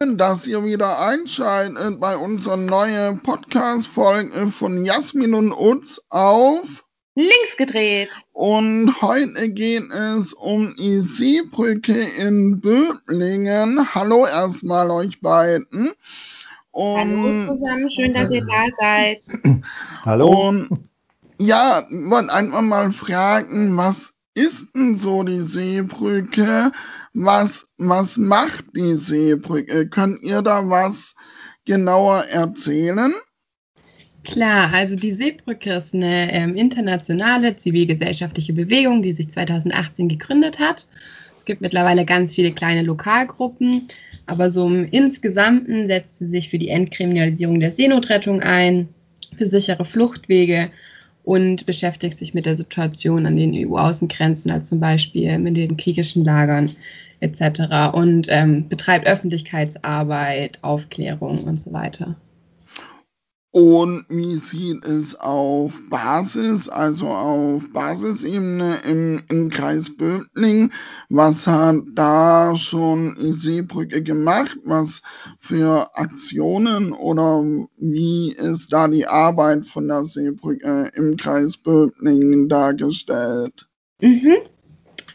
[0.00, 6.84] dass ihr wieder einschaltet bei unserer neuen Podcast-Folge von Jasmin und Utz auf
[7.16, 8.08] Links gedreht.
[8.32, 13.92] Und heute geht es um die Seebrücke in Böblingen.
[13.92, 15.90] Hallo erstmal euch beiden.
[16.70, 19.18] Und Hallo zusammen, schön, dass ihr da seid.
[20.04, 20.48] Hallo.
[20.48, 20.68] Und
[21.40, 26.70] ja, ich wollte einfach mal fragen, was ist denn so die Seebrücke?
[27.12, 29.88] Was, was macht die Seebrücke?
[29.88, 31.16] Könnt ihr da was
[31.64, 33.12] genauer erzählen?
[34.22, 40.86] Klar, also die Seebrücke ist eine ähm, internationale zivilgesellschaftliche Bewegung, die sich 2018 gegründet hat.
[41.36, 43.88] Es gibt mittlerweile ganz viele kleine Lokalgruppen,
[44.26, 48.88] aber so im Insgesamten setzt sie sich für die Entkriminalisierung der Seenotrettung ein,
[49.36, 50.70] für sichere Fluchtwege
[51.28, 56.24] und beschäftigt sich mit der Situation an den EU-Außengrenzen, also zum Beispiel mit den kriegischen
[56.24, 56.74] Lagern
[57.20, 57.92] etc.
[57.92, 62.16] und ähm, betreibt Öffentlichkeitsarbeit, Aufklärung und so weiter.
[63.50, 70.70] Und wie sieht es auf Basis, also auf Basisebene im, im Kreis Böbling?
[71.08, 74.58] Was hat da schon Seebrücke gemacht?
[74.64, 75.00] Was
[75.38, 77.42] für Aktionen oder
[77.78, 83.66] wie ist da die Arbeit von der Seebrücke im Kreis Böbling dargestellt?
[84.02, 84.36] Mhm.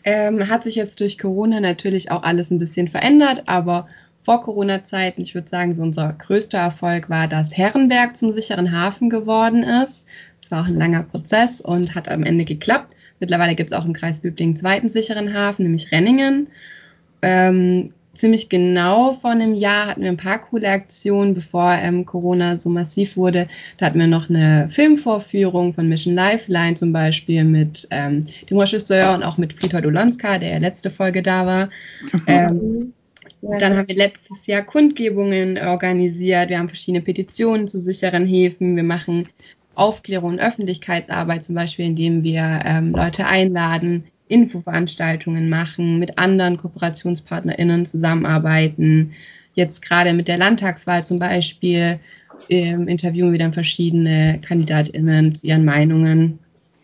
[0.06, 3.88] Ähm, hat sich jetzt durch Corona natürlich auch alles ein bisschen verändert, aber
[4.24, 9.10] vor Corona-Zeiten, ich würde sagen, so unser größter Erfolg war, dass Herrenberg zum sicheren Hafen
[9.10, 10.06] geworden ist.
[10.42, 12.94] Es war auch ein langer Prozess und hat am Ende geklappt.
[13.20, 16.48] Mittlerweile gibt es auch im Kreis Bübling einen zweiten sicheren Hafen, nämlich Renningen.
[17.22, 22.58] Ähm, ziemlich genau vor einem Jahr hatten wir ein paar coole Aktionen, bevor ähm, Corona
[22.58, 23.48] so massiv wurde.
[23.78, 29.14] Da hatten wir noch eine Filmvorführung von Mission Lifeline zum Beispiel mit ähm, dem Regisseur
[29.14, 31.70] und auch mit Friedhold Olonska, der ja letzte Folge da war.
[32.28, 32.94] Ähm,
[33.42, 36.50] dann haben wir letztes Jahr Kundgebungen organisiert.
[36.50, 38.76] Wir haben verschiedene Petitionen zu sicheren Häfen.
[38.76, 39.30] Wir machen
[39.76, 47.86] Aufklärung und Öffentlichkeitsarbeit, zum Beispiel, indem wir ähm, Leute einladen, Infoveranstaltungen machen, mit anderen KooperationspartnerInnen
[47.86, 49.14] zusammenarbeiten.
[49.56, 52.00] Jetzt gerade mit der Landtagswahl zum Beispiel
[52.50, 56.40] ähm, interviewen wir dann verschiedene KandidatInnen zu ihren Meinungen.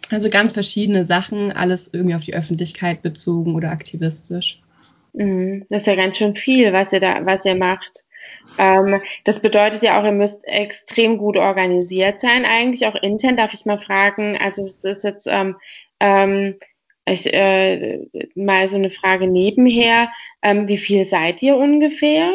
[0.10, 4.62] Also ganz verschiedene Sachen, alles irgendwie auf die Öffentlichkeit bezogen oder aktivistisch.
[5.14, 5.66] Mhm.
[5.70, 8.06] Das ist ja ganz schön viel, was ihr da, was ihr macht.
[8.58, 13.38] Ähm, das bedeutet ja auch, ihr müsst extrem gut organisiert sein, eigentlich auch intern.
[13.38, 14.38] Darf ich mal fragen?
[14.38, 15.56] Also es ist jetzt ähm,
[16.00, 16.56] ähm,
[17.06, 18.06] ich, äh,
[18.36, 20.10] mal so eine Frage nebenher.
[20.42, 22.32] Ähm, wie viel seid ihr ungefähr?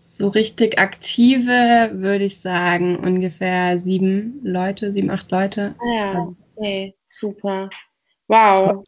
[0.00, 5.74] So richtig aktive würde ich sagen ungefähr sieben Leute, sieben, acht Leute.
[5.78, 7.70] Ah ja, also okay, super.
[8.26, 8.84] Wow.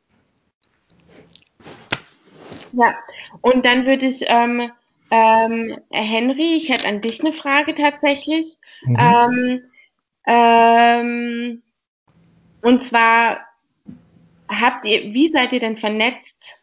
[2.72, 2.94] Ja,
[3.40, 4.70] und dann würde ich, ähm,
[5.10, 8.56] ähm, Henry, ich hätte an dich eine Frage tatsächlich.
[8.82, 8.96] Mhm.
[8.98, 9.62] Ähm,
[10.26, 11.62] ähm,
[12.62, 13.40] und zwar
[14.48, 16.62] habt ihr, wie seid ihr denn vernetzt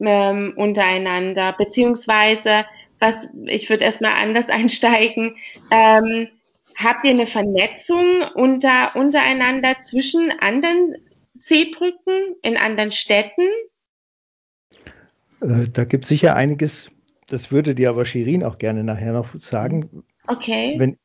[0.00, 1.52] ähm, untereinander?
[1.52, 2.64] Beziehungsweise,
[2.98, 5.36] was, ich würde erstmal anders einsteigen,
[5.70, 6.28] ähm,
[6.76, 10.96] habt ihr eine Vernetzung unter, untereinander zwischen anderen
[11.34, 13.48] Seebrücken in anderen Städten?
[15.42, 16.90] Äh, da gibt es sicher einiges,
[17.28, 20.04] das würde dir aber Shirin auch gerne nachher noch sagen.
[20.26, 20.74] Okay.
[20.78, 20.98] Wenn,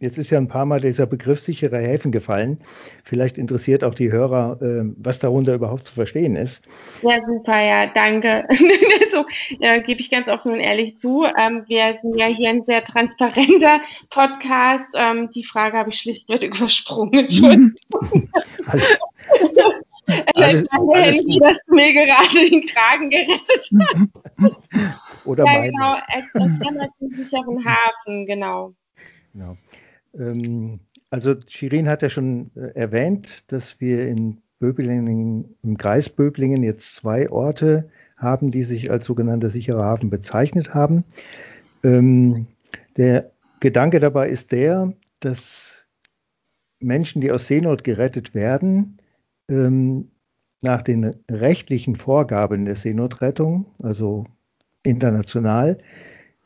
[0.00, 2.60] jetzt ist ja ein paar Mal dieser Begriff sichere Häfen gefallen.
[3.04, 6.62] Vielleicht interessiert auch die Hörer, äh, was darunter überhaupt zu verstehen ist.
[7.02, 8.44] Ja, super, ja, danke.
[9.12, 9.24] so
[9.60, 11.24] ja, gebe ich ganz offen und ehrlich zu.
[11.24, 13.80] Ähm, wir sind ja hier ein sehr transparenter
[14.10, 14.92] Podcast.
[14.94, 17.12] Ähm, die Frage habe ich schlichtweg übersprungen.
[17.20, 17.74] Entschuldigung.
[18.66, 18.98] alles,
[20.50, 23.74] alles, danke, Henry, dass du mir gerade den Kragen gerettet hast.
[25.24, 25.70] Oder ja, meine.
[25.70, 26.86] genau.
[26.98, 28.74] Zum sicheren Hafen, genau.
[29.32, 29.56] Genau.
[30.14, 30.80] Ähm,
[31.10, 36.94] also Shirin hat ja schon äh, erwähnt, dass wir in Böblingen, im Kreis Böblingen jetzt
[36.94, 41.04] zwei Orte haben, die sich als sogenannter sicherer Hafen bezeichnet haben.
[41.82, 42.46] Ähm,
[42.96, 45.86] der Gedanke dabei ist der, dass
[46.78, 48.98] Menschen, die aus Seenot gerettet werden,
[49.48, 50.10] ähm,
[50.62, 54.24] nach den rechtlichen Vorgaben der Seenotrettung, also
[54.82, 55.78] international,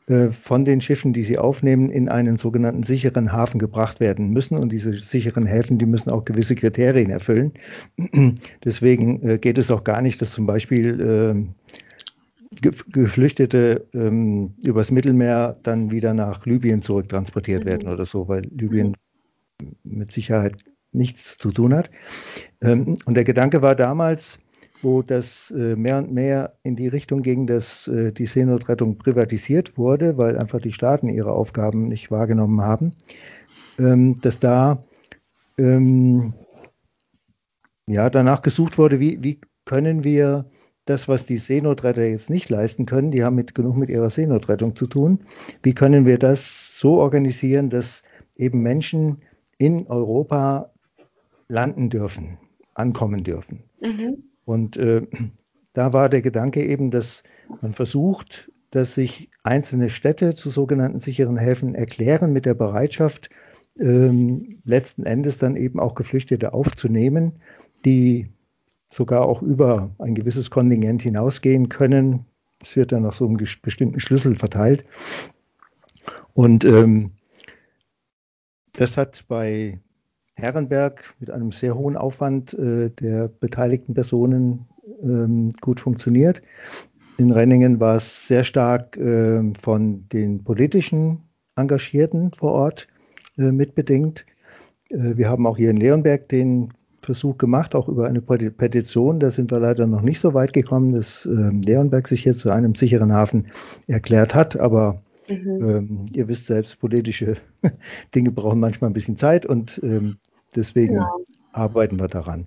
[0.07, 4.57] äh, von den Schiffen, die sie aufnehmen, in einen sogenannten sicheren Hafen gebracht werden müssen.
[4.57, 7.53] Und diese sicheren Häfen, die müssen auch gewisse Kriterien erfüllen.
[8.63, 11.45] Deswegen äh, geht es auch gar nicht, dass zum Beispiel äh,
[12.61, 17.69] Geflüchtete ähm, übers Mittelmeer dann wieder nach Libyen zurücktransportiert mhm.
[17.69, 18.95] werden oder so, weil Libyen
[19.83, 20.63] mit Sicherheit
[20.95, 21.89] nichts zu tun hat.
[22.61, 24.39] Ähm, und der Gedanke war damals,
[24.81, 29.77] wo das äh, mehr und mehr in die Richtung ging, dass äh, die Seenotrettung privatisiert
[29.77, 32.93] wurde, weil einfach die Staaten ihre Aufgaben nicht wahrgenommen haben,
[33.79, 34.83] ähm, dass da
[35.57, 36.33] ähm,
[37.87, 40.45] ja, danach gesucht wurde, wie, wie können wir
[40.85, 44.75] das, was die Seenotretter jetzt nicht leisten können, die haben mit, genug mit ihrer Seenotrettung
[44.75, 45.21] zu tun,
[45.63, 48.03] wie können wir das so organisieren, dass
[48.35, 49.23] eben Menschen
[49.57, 50.71] in Europa
[51.47, 52.37] landen dürfen,
[52.73, 53.63] ankommen dürfen.
[53.81, 54.23] Mhm.
[54.45, 55.05] Und äh,
[55.73, 57.23] da war der Gedanke eben, dass
[57.61, 63.29] man versucht, dass sich einzelne Städte zu sogenannten sicheren Häfen erklären mit der Bereitschaft,
[63.79, 67.41] ähm, letzten Endes dann eben auch Geflüchtete aufzunehmen,
[67.83, 68.29] die
[68.89, 72.25] sogar auch über ein gewisses Kontingent hinausgehen können.
[72.61, 74.85] Es wird dann nach so einem bestimmten Schlüssel verteilt.
[76.33, 77.11] Und ähm,
[78.73, 79.79] das hat bei
[80.35, 84.67] Herrenberg mit einem sehr hohen Aufwand äh, der beteiligten Personen
[85.01, 86.41] ähm, gut funktioniert.
[87.17, 91.23] In Renningen war es sehr stark äh, von den politischen
[91.55, 92.87] Engagierten vor Ort
[93.37, 94.25] äh, mitbedingt.
[94.89, 99.19] Äh, wir haben auch hier in Leonberg den Versuch gemacht, auch über eine Petition.
[99.19, 102.49] Da sind wir leider noch nicht so weit gekommen, dass ähm, Leonberg sich jetzt zu
[102.49, 103.47] einem sicheren Hafen
[103.87, 104.59] erklärt hat.
[104.59, 105.57] Aber Mhm.
[105.61, 107.37] Ähm, ihr wisst selbst, politische
[108.15, 110.17] Dinge brauchen manchmal ein bisschen Zeit und ähm,
[110.55, 111.09] deswegen ja.
[111.51, 112.45] arbeiten wir daran.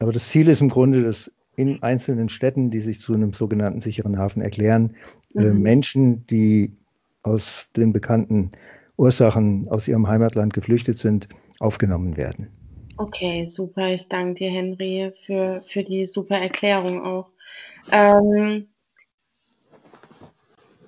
[0.00, 3.80] Aber das Ziel ist im Grunde, dass in einzelnen Städten, die sich zu einem sogenannten
[3.80, 4.94] sicheren Hafen erklären,
[5.34, 5.46] äh, mhm.
[5.46, 6.72] äh, Menschen, die
[7.22, 8.52] aus den bekannten
[8.96, 11.28] Ursachen aus ihrem Heimatland geflüchtet sind,
[11.58, 12.48] aufgenommen werden.
[12.96, 13.92] Okay, super.
[13.92, 17.30] Ich danke dir, Henry, für, für die super Erklärung auch.
[17.90, 18.66] Ähm,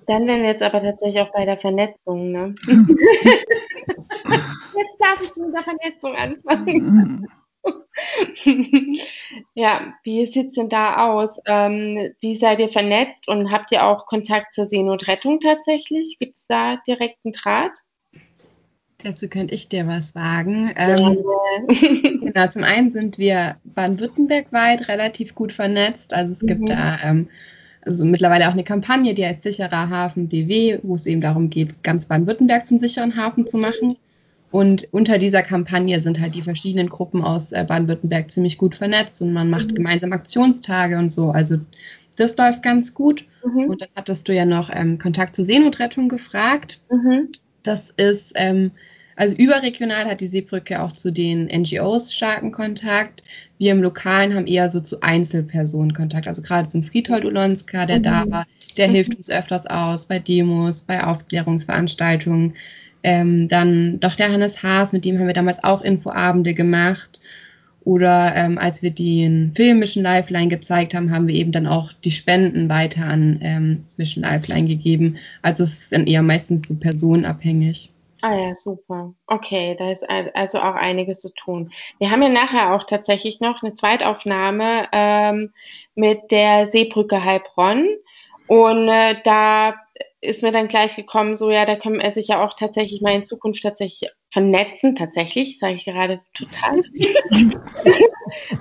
[0.07, 2.55] dann wären wir jetzt aber tatsächlich auch bei der Vernetzung, ne?
[2.67, 2.89] jetzt
[4.99, 7.27] darf ich mit der Vernetzung anfangen.
[9.53, 11.39] ja, wie sieht es denn da aus?
[11.45, 16.17] Ähm, wie seid ihr vernetzt und habt ihr auch Kontakt zur Seenotrettung tatsächlich?
[16.19, 17.77] Gibt es da direkten Draht?
[19.03, 20.71] Dazu könnte ich dir was sagen.
[20.75, 21.23] Ähm,
[21.67, 26.13] genau, zum einen sind wir baden-württemberg weit relativ gut vernetzt.
[26.13, 26.47] Also es mhm.
[26.47, 27.29] gibt da ähm,
[27.83, 31.83] also mittlerweile auch eine Kampagne, die heißt Sicherer Hafen BW, wo es eben darum geht,
[31.83, 33.97] ganz Baden-Württemberg zum sicheren Hafen zu machen.
[34.51, 39.21] Und unter dieser Kampagne sind halt die verschiedenen Gruppen aus äh, Baden-Württemberg ziemlich gut vernetzt
[39.21, 39.75] und man macht mhm.
[39.75, 41.31] gemeinsam Aktionstage und so.
[41.31, 41.57] Also
[42.17, 43.25] das läuft ganz gut.
[43.45, 43.69] Mhm.
[43.69, 46.81] Und dann hattest du ja noch ähm, Kontakt zur Seenotrettung gefragt.
[46.91, 47.29] Mhm.
[47.63, 48.71] Das ist ähm,
[49.21, 53.21] also überregional hat die Seebrücke auch zu den NGOs starken Kontakt.
[53.59, 56.27] Wir im Lokalen haben eher so zu Einzelpersonen Kontakt.
[56.27, 58.03] Also gerade zum Friedhold Ulonska, der mhm.
[58.03, 58.47] da war,
[58.77, 58.91] der mhm.
[58.93, 62.55] hilft uns öfters aus bei Demos, bei Aufklärungsveranstaltungen.
[63.03, 67.21] Ähm, dann doch der Hannes Haas, mit dem haben wir damals auch Infoabende gemacht.
[67.83, 71.93] Oder ähm, als wir den Film Mission Lifeline gezeigt haben, haben wir eben dann auch
[71.93, 75.17] die Spenden weiter an ähm, Mission Lifeline gegeben.
[75.43, 77.91] Also es ist dann eher meistens so personenabhängig.
[78.23, 79.15] Ah ja, super.
[79.25, 81.71] Okay, da ist also auch einiges zu tun.
[81.97, 85.53] Wir haben ja nachher auch tatsächlich noch eine Zweitaufnahme ähm,
[85.95, 87.87] mit der Seebrücke Heilbronn.
[88.47, 89.75] Und äh, da
[90.21, 93.15] ist mir dann gleich gekommen, so ja, da können wir sich ja auch tatsächlich mal
[93.15, 96.81] in Zukunft tatsächlich vernetzen, tatsächlich, sage ich gerade total.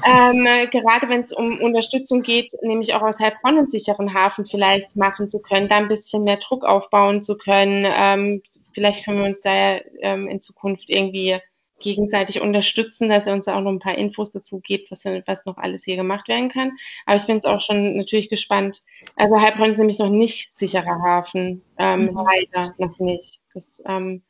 [0.05, 4.96] ähm, gerade wenn es um Unterstützung geht, nämlich auch aus Heilbronn einen sicheren Hafen vielleicht
[4.96, 7.87] machen zu können, da ein bisschen mehr Druck aufbauen zu können.
[7.88, 11.39] Ähm, vielleicht können wir uns da ja ähm, in Zukunft irgendwie
[11.79, 15.56] gegenseitig unterstützen, dass er uns auch noch ein paar Infos dazu gibt, was, was noch
[15.56, 16.72] alles hier gemacht werden kann.
[17.06, 18.82] Aber ich bin jetzt auch schon natürlich gespannt.
[19.17, 22.17] Also Heilbronn ist nämlich noch nicht sicherer Hafen, ähm, mhm.
[22.17, 23.41] leider noch nicht.
[23.55, 24.22] Das ähm,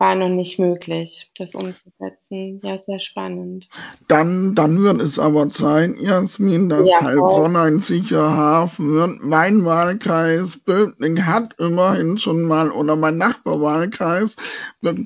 [0.00, 2.60] war noch nicht möglich, das umzusetzen.
[2.64, 3.68] Ja, sehr spannend.
[4.08, 9.22] Dann, dann wird es aber sein, Jasmin, dass ja, Heilbronn ein sicherer Hafen wird.
[9.22, 14.36] Mein Wahlkreis Böbling hat immerhin schon mal, oder mein Nachbarwahlkreis,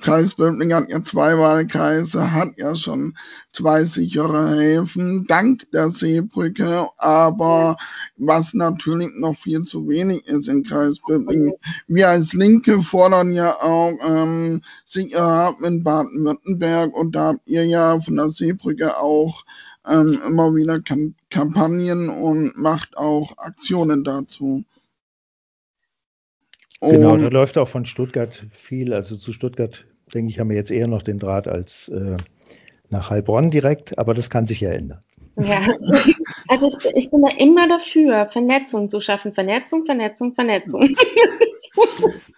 [0.01, 3.17] Kreis Böbling hat ja zwei Wahlkreise, hat ja schon
[3.53, 7.77] zwei sichere Häfen, dank der Seebrücke, aber
[8.17, 11.55] was natürlich noch viel zu wenig ist im Kreis Böblingen.
[11.89, 14.63] Wir als Linke fordern ja auch ähm,
[14.95, 19.45] sichere Hafen in Baden-Württemberg und da habt ihr ja von der Seebrücke auch
[19.87, 24.65] ähm, immer wieder Kamp Kampagnen und macht auch Aktionen dazu.
[26.81, 28.93] Genau, da läuft auch von Stuttgart viel.
[28.93, 32.17] Also zu Stuttgart, denke ich, haben wir jetzt eher noch den Draht als äh,
[32.91, 35.01] nach Heilbronn direkt, aber das kann sich ja ändern.
[35.37, 35.61] Ja,
[36.49, 39.33] also ich, ich bin da immer dafür, Vernetzung zu schaffen.
[39.33, 40.95] Vernetzung, Vernetzung, Vernetzung.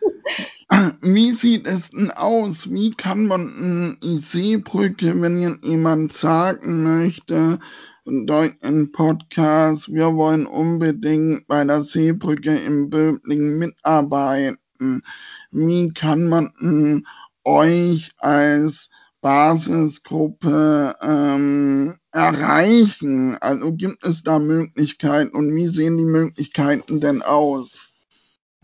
[1.00, 2.70] Wie sieht es denn aus?
[2.70, 7.58] Wie kann man eine Seebrücke, wenn jemand sagen möchte,
[8.06, 9.92] durch den Podcast.
[9.92, 15.02] Wir wollen unbedingt bei der Seebrücke im Böbling mitarbeiten.
[15.50, 17.04] Wie kann man
[17.44, 18.90] euch als
[19.20, 23.36] Basisgruppe ähm, erreichen?
[23.40, 27.85] Also gibt es da Möglichkeiten und wie sehen die Möglichkeiten denn aus?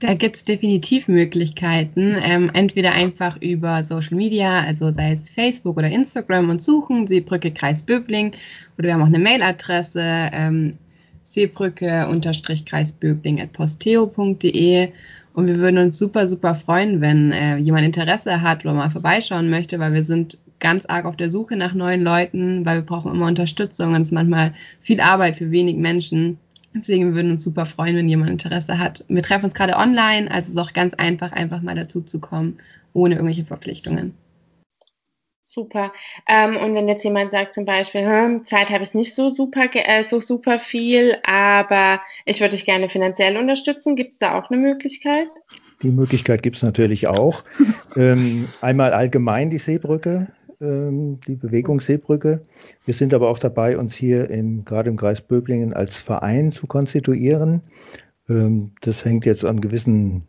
[0.03, 2.17] Da gibt es definitiv Möglichkeiten.
[2.21, 7.53] Ähm, entweder einfach über Social Media, also sei es Facebook oder Instagram und suchen, Seebrücke
[7.53, 8.33] Kreis Böbling.
[8.77, 10.73] Oder wir haben auch eine Mailadresse, ähm,
[11.23, 14.89] seebrücke-kreis böbling at posteo.de.
[15.35, 19.51] Und wir würden uns super, super freuen, wenn äh, jemand Interesse hat oder mal vorbeischauen
[19.51, 23.13] möchte, weil wir sind ganz arg auf der Suche nach neuen Leuten, weil wir brauchen
[23.13, 26.39] immer Unterstützung und es ist manchmal viel Arbeit für wenig Menschen.
[26.75, 29.05] Deswegen wir würden uns super freuen, wenn jemand Interesse hat.
[29.09, 32.21] Wir treffen uns gerade online, also es ist auch ganz einfach, einfach mal dazu zu
[32.21, 32.59] kommen,
[32.93, 34.15] ohne irgendwelche Verpflichtungen.
[35.55, 35.93] Super.
[36.27, 39.69] Ähm, und wenn jetzt jemand sagt zum Beispiel, hm, Zeit habe ich nicht so super,
[39.75, 44.51] äh, so super viel, aber ich würde dich gerne finanziell unterstützen, gibt es da auch
[44.51, 45.29] eine Möglichkeit?
[45.83, 47.45] Die Möglichkeit gibt es natürlich auch.
[47.97, 50.29] ähm, einmal allgemein die Seebrücke
[50.63, 52.43] ähm, die Bewegungsseebrücke.
[52.85, 56.67] Wir sind aber auch dabei, uns hier im, gerade im Kreis Böblingen als Verein zu
[56.67, 57.63] konstituieren.
[58.29, 60.23] Ähm, das hängt jetzt an gewissen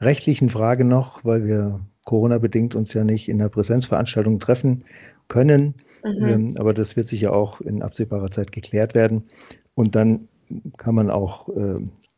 [0.00, 4.84] rechtlichen Fragen noch, weil wir Corona-bedingt uns ja nicht in der Präsenzveranstaltung treffen
[5.28, 5.74] können.
[6.04, 6.28] Mhm.
[6.28, 9.24] Ähm, aber das wird sicher auch in absehbarer Zeit geklärt werden.
[9.74, 10.28] Und dann
[10.78, 11.48] kann man auch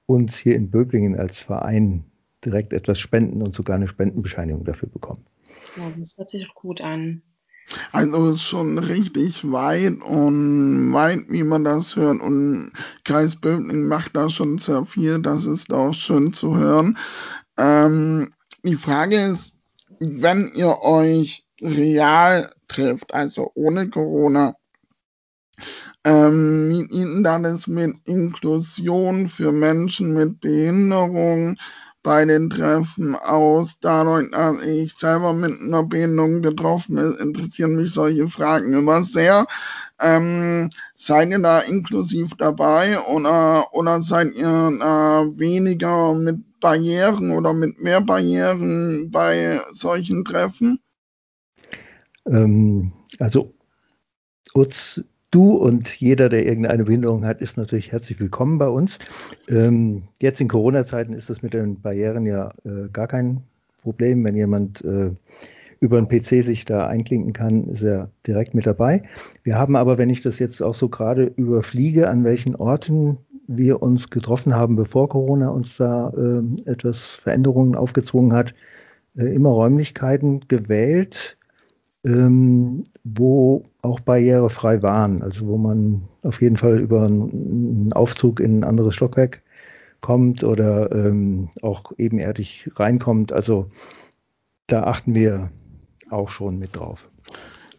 [0.07, 2.05] uns hier in Böblingen als Verein
[2.45, 5.25] direkt etwas spenden und sogar eine Spendenbescheinigung dafür bekommen.
[5.77, 7.23] Ja, das hört sich auch gut an.
[7.93, 12.21] Also ist schon richtig weit und weit, wie man das hört.
[12.21, 12.73] Und
[13.05, 15.21] Kreis Böbling macht da schon sehr viel.
[15.21, 16.99] Das ist auch schön zu hören.
[17.57, 19.55] Ähm, die Frage ist,
[20.01, 24.55] wenn ihr euch real trifft, also ohne Corona,
[26.05, 31.57] ähm, wie Ihnen dann ist mit Inklusion für Menschen mit Behinderung,
[32.03, 33.79] bei den Treffen aus.
[33.81, 39.47] Dadurch, dass ich selber mit einer Behinderung betroffen bin, interessieren mich solche Fragen immer sehr.
[40.01, 47.53] Ähm, seid ihr da inklusiv dabei oder, oder seid ihr äh, weniger mit Barrieren oder
[47.53, 50.81] mit mehr Barrieren bei solchen Treffen?
[52.27, 53.55] Ähm, also
[54.55, 55.03] uns
[55.33, 58.99] Du und jeder, der irgendeine Behinderung hat, ist natürlich herzlich willkommen bei uns.
[59.49, 63.43] Ähm, jetzt in Corona-Zeiten ist das mit den Barrieren ja äh, gar kein
[63.81, 64.23] Problem.
[64.25, 65.11] Wenn jemand äh,
[65.81, 69.05] über einen PC sich da einklinken kann, ist er direkt mit dabei.
[69.43, 73.81] Wir haben aber, wenn ich das jetzt auch so gerade überfliege, an welchen Orten wir
[73.81, 78.53] uns getroffen haben, bevor Corona uns da äh, etwas Veränderungen aufgezwungen hat,
[79.17, 81.39] äh, immer Räumlichkeiten gewählt,
[82.05, 88.61] ähm, wo auch barrierefrei waren, also wo man auf jeden Fall über einen Aufzug in
[88.61, 89.43] ein anderes Stockwerk
[90.01, 93.33] kommt oder ähm, auch ebenerdig reinkommt.
[93.33, 93.71] Also
[94.67, 95.51] da achten wir
[96.11, 97.09] auch schon mit drauf.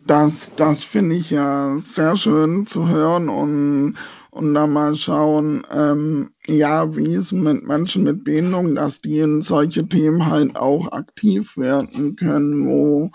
[0.05, 3.95] Das, das finde ich ja sehr schön zu hören und,
[4.31, 9.41] und dann mal schauen, ähm, ja, wie es mit Menschen mit Behinderung, dass die in
[9.41, 13.11] solche Themen halt auch aktiv werden können, wo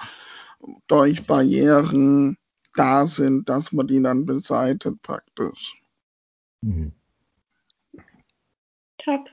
[0.86, 2.36] durch Barrieren
[2.74, 5.80] da sind, dass man die dann beseitigt praktisch.
[6.60, 6.92] Mhm.
[8.98, 9.28] Top.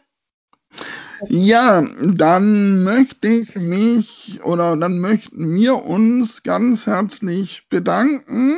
[1.30, 8.58] Ja, dann möchte ich mich oder dann möchten wir uns ganz herzlich bedanken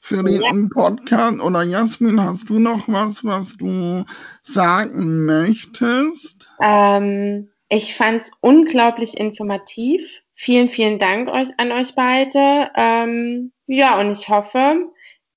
[0.00, 0.68] für den ja.
[0.72, 1.40] Podcast.
[1.40, 4.04] Oder Jasmin, hast du noch was, was du
[4.42, 6.48] sagen möchtest?
[6.62, 10.22] Ähm, ich fand es unglaublich informativ.
[10.40, 12.70] Vielen, vielen Dank euch, an euch beide.
[12.76, 14.88] Ähm, ja, und ich hoffe,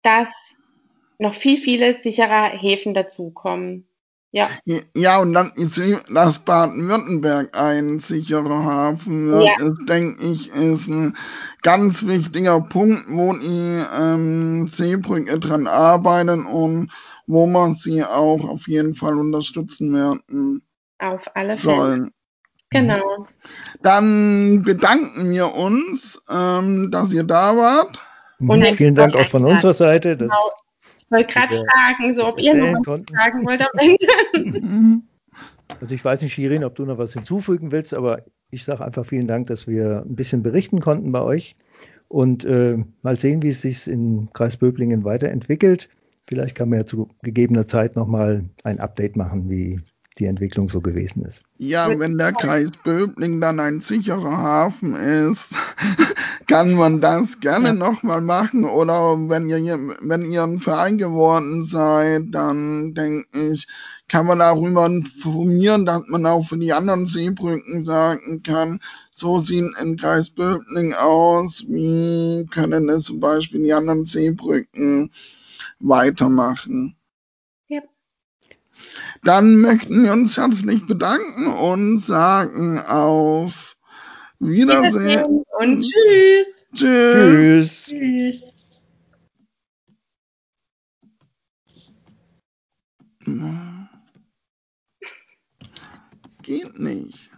[0.04, 0.30] dass
[1.18, 3.88] noch viel, viele sichere Häfen dazukommen.
[4.30, 4.52] Ja.
[4.96, 9.66] Ja, und dann ist das Baden-Württemberg ein sicherer Hafen wird, ja.
[9.66, 11.18] ist, denke ich, ist ein
[11.64, 16.92] ganz wichtiger Punkt, wo die ähm, Seebrücke dran arbeiten und
[17.26, 20.62] wo man sie auch auf jeden Fall unterstützen werden.
[21.00, 22.12] Auf alle Fälle.
[22.72, 23.28] Genau.
[23.84, 28.00] Dann bedanken wir uns, ähm, dass ihr da wart.
[28.40, 30.18] Und vielen Dank auch von unserer Seite.
[30.18, 30.34] Genau.
[30.98, 35.04] Ich wollte gerade fragen, so, ob ihr noch was fragen wollt am Ende.
[35.80, 39.06] Also ich weiß nicht, Shirin, ob du noch was hinzufügen willst, aber ich sage einfach
[39.06, 41.56] vielen Dank, dass wir ein bisschen berichten konnten bei euch
[42.08, 45.90] und äh, mal sehen, wie es sich im Kreis Böblingen weiterentwickelt.
[46.28, 49.82] Vielleicht kann man ja zu gegebener Zeit nochmal ein Update machen, wie
[50.20, 51.42] die Entwicklung so gewesen ist.
[51.58, 55.56] Ja, wenn der Kreis Böbling dann ein sicherer Hafen ist,
[56.48, 57.74] kann man das gerne ja.
[57.74, 58.66] nochmal machen.
[58.66, 63.68] Oder wenn ihr, wenn ihr ein Verein geworden seid, dann denke ich,
[64.10, 68.82] kann man darüber informieren, dass man auch für die anderen Seebrücken sagen kann,
[69.16, 75.12] so sieht ein Kreis Böbling aus, wie können es zum Beispiel die anderen Seebrücken
[75.80, 76.96] weitermachen.
[79.24, 83.76] Dann möchten wir uns herzlich bedanken und sagen auf
[84.40, 85.44] Wiedersehen.
[85.60, 86.66] Und tschüss.
[86.74, 87.86] Tschüss.
[87.86, 88.42] Tschüss.
[96.42, 97.31] Geht nicht.